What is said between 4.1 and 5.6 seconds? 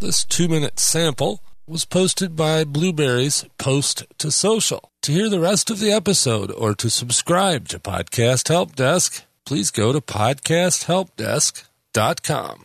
to Social. To hear the